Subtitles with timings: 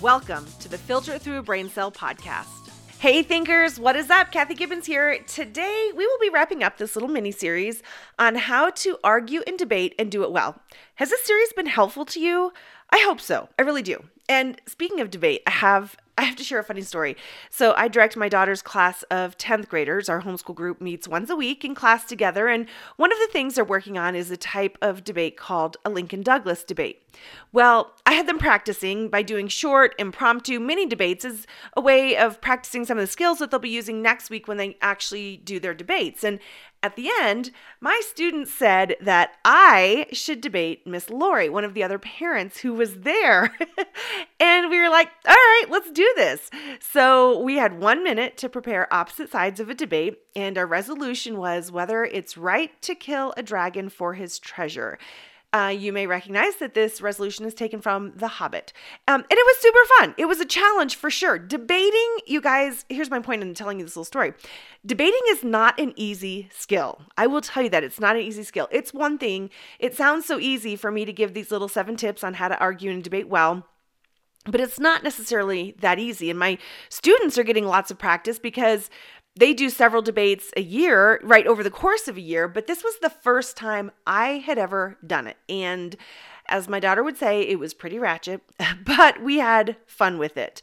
[0.00, 2.70] Welcome to the Filter Through a Brain Cell podcast.
[2.98, 4.32] Hey thinkers, what is up?
[4.32, 5.18] Kathy Gibbons here.
[5.26, 7.82] Today we will be wrapping up this little mini series
[8.18, 10.58] on how to argue and debate and do it well.
[10.94, 12.50] Has this series been helpful to you?
[12.88, 13.50] I hope so.
[13.58, 14.02] I really do.
[14.26, 17.16] And speaking of debate, I have I have to share a funny story.
[17.48, 20.10] So, I direct my daughter's class of 10th graders.
[20.10, 22.46] Our homeschool group meets once a week in class together.
[22.46, 25.88] And one of the things they're working on is a type of debate called a
[25.88, 27.02] Lincoln Douglas debate.
[27.52, 32.40] Well, I had them practicing by doing short, impromptu mini debates as a way of
[32.40, 35.58] practicing some of the skills that they'll be using next week when they actually do
[35.58, 36.22] their debates.
[36.22, 36.38] And
[36.82, 41.82] at the end, my students said that I should debate Miss Lori, one of the
[41.82, 43.54] other parents who was there.
[44.40, 46.50] and we were like, all right, let's do this.
[46.80, 51.38] So we had one minute to prepare opposite sides of a debate, and our resolution
[51.38, 54.98] was whether it's right to kill a dragon for his treasure.
[55.52, 58.72] Uh, you may recognize that this resolution is taken from The Hobbit.
[59.08, 60.14] Um, and it was super fun.
[60.16, 61.40] It was a challenge for sure.
[61.40, 64.32] Debating, you guys, here's my point in telling you this little story.
[64.86, 67.02] Debating is not an easy skill.
[67.16, 68.68] I will tell you that it's not an easy skill.
[68.70, 69.50] It's one thing.
[69.80, 72.58] It sounds so easy for me to give these little seven tips on how to
[72.58, 73.66] argue and debate well.
[74.46, 76.30] But it's not necessarily that easy.
[76.30, 78.88] And my students are getting lots of practice because
[79.36, 82.82] they do several debates a year, right over the course of a year, but this
[82.82, 85.36] was the first time I had ever done it.
[85.48, 85.96] And
[86.50, 88.42] as my daughter would say, it was pretty ratchet,
[88.84, 90.60] but we had fun with it.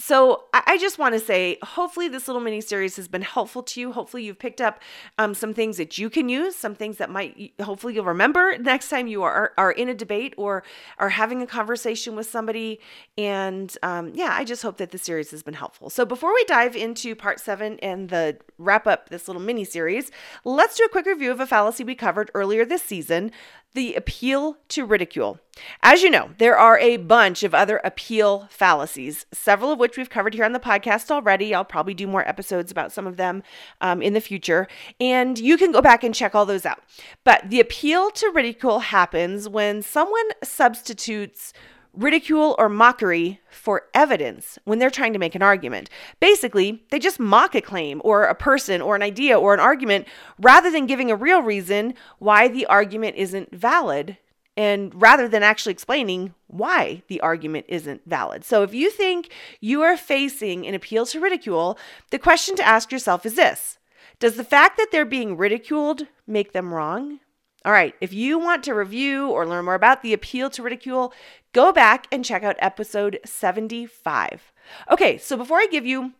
[0.00, 3.80] So I just want to say, hopefully, this little mini series has been helpful to
[3.80, 3.92] you.
[3.92, 4.80] Hopefully, you've picked up
[5.18, 8.88] um, some things that you can use, some things that might, hopefully, you'll remember next
[8.88, 10.62] time you are are in a debate or
[10.98, 12.80] are having a conversation with somebody.
[13.18, 15.90] And um, yeah, I just hope that the series has been helpful.
[15.90, 20.10] So before we dive into part seven and the wrap up this little mini series,
[20.44, 23.32] let's do a quick review of a fallacy we covered earlier this season
[23.74, 25.38] the appeal to ridicule.
[25.82, 30.10] As you know, there are a bunch of other appeal fallacies, several of which we've
[30.10, 31.54] covered here on the podcast already.
[31.54, 33.42] I'll probably do more episodes about some of them
[33.80, 34.66] um, in the future,
[35.00, 36.82] and you can go back and check all those out.
[37.24, 41.52] But the appeal to ridicule happens when someone substitutes
[41.92, 45.90] ridicule or mockery for evidence when they're trying to make an argument.
[46.20, 50.06] Basically, they just mock a claim or a person or an idea or an argument
[50.40, 54.16] rather than giving a real reason why the argument isn't valid
[54.56, 58.44] and rather than actually explaining why the argument isn't valid.
[58.44, 59.30] So if you think
[59.60, 61.78] you are facing an appeal to ridicule,
[62.10, 63.78] the question to ask yourself is this
[64.18, 67.20] Does the fact that they're being ridiculed make them wrong?
[67.64, 71.12] All right, if you want to review or learn more about the appeal to ridicule,
[71.52, 74.52] go back and check out episode 75.
[74.90, 76.12] Okay, so before I give you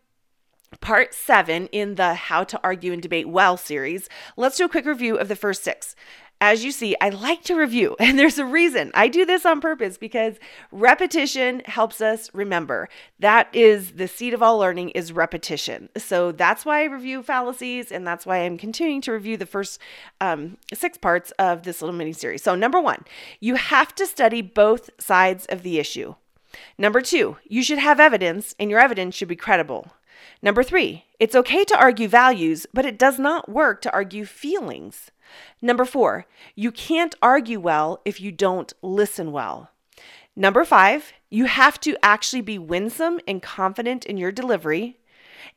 [0.83, 4.07] part seven in the How to Argue and Debate Well series,
[4.37, 5.97] let's do a quick review of the first six
[6.41, 8.91] as you see, I like to review, and there's a reason.
[8.95, 10.37] I do this on purpose because
[10.73, 12.89] repetition helps us remember.
[13.19, 15.89] That is the seed of all learning is repetition.
[15.97, 19.81] So that's why I review fallacies, and that's why I'm continuing to review the first
[20.21, 22.43] um, six parts of this little mini series.
[22.43, 23.05] So number one,
[23.41, 26.15] you have to study both sides of the issue.
[26.79, 29.93] Number two, you should have evidence, and your evidence should be credible.
[30.43, 35.11] Number three, it's okay to argue values, but it does not work to argue feelings.
[35.61, 39.71] Number four, you can't argue well if you don't listen well.
[40.35, 44.99] Number five, you have to actually be winsome and confident in your delivery.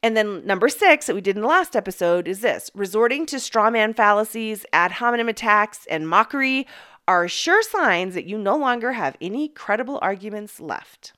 [0.02, 3.40] And then number six, that we did in the last episode, is this resorting to
[3.40, 6.68] straw man fallacies, ad hominem attacks, and mockery
[7.08, 11.14] are sure signs that you no longer have any credible arguments left.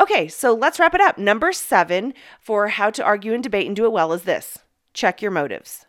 [0.00, 1.18] Okay, so let's wrap it up.
[1.18, 4.58] Number seven for how to argue and debate and do it well is this
[4.92, 5.86] check your motives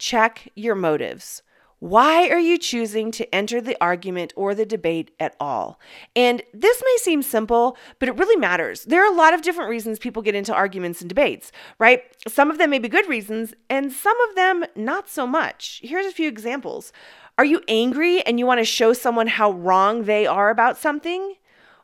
[0.00, 1.42] check your motives.
[1.78, 5.80] Why are you choosing to enter the argument or the debate at all?
[6.14, 8.84] And this may seem simple, but it really matters.
[8.84, 12.02] There are a lot of different reasons people get into arguments and debates, right?
[12.28, 15.80] Some of them may be good reasons, and some of them not so much.
[15.82, 16.92] Here's a few examples.
[17.38, 21.36] Are you angry and you want to show someone how wrong they are about something?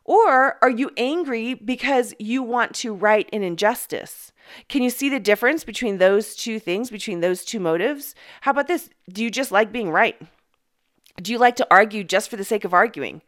[0.07, 4.33] Or are you angry because you want to right an injustice?
[4.69, 8.15] Can you see the difference between those two things, between those two motives?
[8.43, 8.89] How about this?
[9.13, 10.17] Do you just like being right?
[11.21, 13.21] Do you like to argue just for the sake of arguing?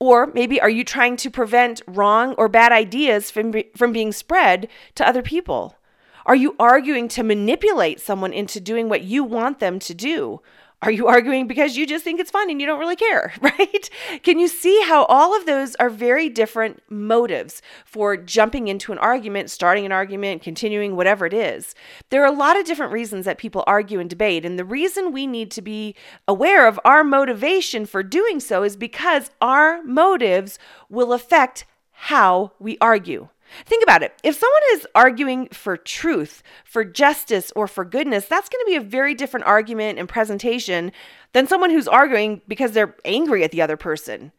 [0.00, 4.68] Or maybe are you trying to prevent wrong or bad ideas from, from being spread
[4.94, 5.76] to other people?
[6.24, 10.40] Are you arguing to manipulate someone into doing what you want them to do?
[10.80, 13.90] Are you arguing because you just think it's fun and you don't really care, right?
[14.22, 18.98] Can you see how all of those are very different motives for jumping into an
[18.98, 21.74] argument, starting an argument, continuing, whatever it is?
[22.10, 24.44] There are a lot of different reasons that people argue and debate.
[24.44, 25.96] And the reason we need to be
[26.28, 32.78] aware of our motivation for doing so is because our motives will affect how we
[32.80, 33.28] argue.
[33.64, 34.14] Think about it.
[34.22, 38.76] If someone is arguing for truth, for justice, or for goodness, that's going to be
[38.76, 40.92] a very different argument and presentation
[41.32, 44.32] than someone who's arguing because they're angry at the other person.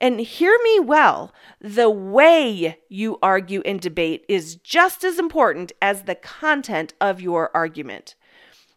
[0.00, 6.02] And hear me well the way you argue and debate is just as important as
[6.02, 8.14] the content of your argument.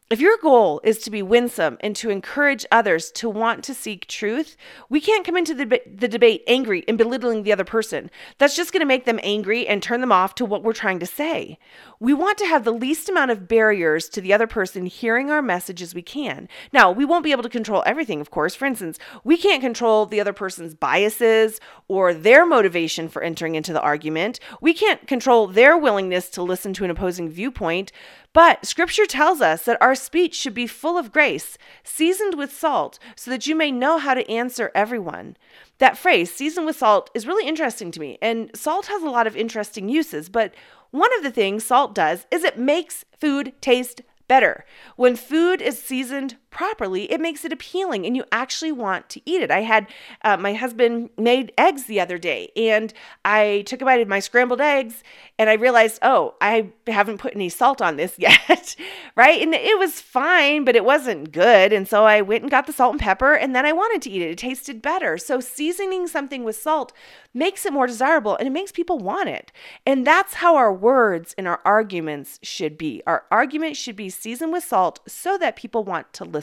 [0.10, 4.08] If your goal is to be winsome and to encourage others to want to seek
[4.08, 4.58] truth,
[4.90, 8.10] we can't come into the, the debate angry and belittling the other person.
[8.40, 10.98] That's just going to make them angry and turn them off to what we're trying
[10.98, 11.60] to say.
[12.00, 15.44] We want to have the least amount of barriers to the other person hearing our
[15.44, 16.50] message as we can.
[16.74, 18.56] Now, we won't be able to control everything, of course.
[18.56, 23.74] For instance, we can't control the other person's biases or their motivation for entering into
[23.74, 24.40] the argument.
[24.60, 27.92] We can't control their willingness to listen to an opposing viewpoint.
[28.32, 33.00] But scripture tells us that our speech should be full of grace, seasoned with salt,
[33.16, 35.38] so that you may know how to answer everyone.
[35.78, 38.18] That phrase, seasoned with salt, is really interesting to me.
[38.22, 40.54] And salt has a lot of interesting uses, but
[40.92, 44.66] one of the things salt does is it makes food taste better.
[44.96, 49.42] When food is seasoned properly, it makes it appealing and you actually want to eat
[49.42, 49.52] it.
[49.52, 49.88] I had
[50.24, 52.94] uh, my husband made eggs the other day and
[53.24, 55.04] I took a bite of my scrambled eggs
[55.38, 58.76] and I realized, oh, I haven't put any salt on this yet,
[59.16, 59.42] right?
[59.42, 61.72] And it was fine, but it wasn't good.
[61.72, 64.10] And so I went and got the salt and pepper and then I wanted to
[64.10, 64.32] eat it.
[64.32, 65.18] It tasted better.
[65.18, 66.94] So seasoning something with salt
[67.34, 69.52] makes it more desirable and it makes people want it.
[69.86, 73.04] And that's how our words and our arguments should be.
[73.06, 76.39] Our argument should be seasoned with salt so that people want to listen.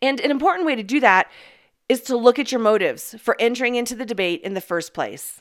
[0.00, 1.30] And an important way to do that
[1.88, 5.40] is to look at your motives for entering into the debate in the first place.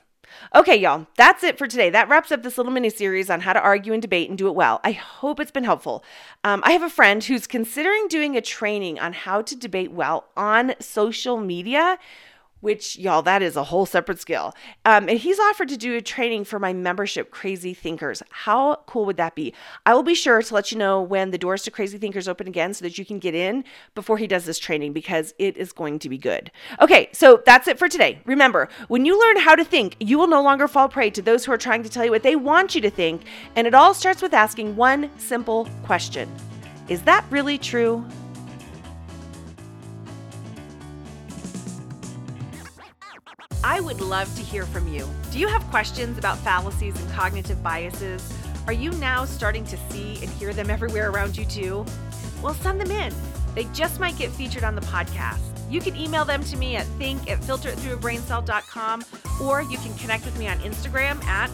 [0.54, 1.90] Okay, y'all, that's it for today.
[1.90, 4.48] That wraps up this little mini series on how to argue and debate and do
[4.48, 4.80] it well.
[4.84, 6.04] I hope it's been helpful.
[6.44, 10.28] Um, I have a friend who's considering doing a training on how to debate well
[10.36, 11.98] on social media
[12.62, 14.54] which y'all that is a whole separate skill
[14.86, 18.24] um, and he's offered to do a training for my membership crazy thinkers.
[18.30, 19.54] How cool would that be?
[19.86, 22.48] I will be sure to let you know when the doors to crazy thinkers open
[22.48, 23.64] again so that you can get in
[23.96, 26.52] before he does this training because it is going to be good.
[26.82, 28.20] Okay so that's it for today.
[28.26, 31.46] Remember when you learn how to think you will no longer fall prey to those
[31.46, 33.24] who are trying to tell you what they want you to think
[33.56, 36.30] and it all starts with asking one simple question.
[36.90, 38.06] Is that really true
[43.70, 45.06] I would love to hear from you.
[45.30, 48.34] Do you have questions about fallacies and cognitive biases?
[48.66, 51.86] Are you now starting to see and hear them everywhere around you too?
[52.42, 53.14] Well, send them in.
[53.56, 55.42] They just might get featured on the podcast.
[55.70, 59.04] You can email them to me at think at filteritthroughabraincell.com
[59.44, 61.50] or you can connect with me on Instagram at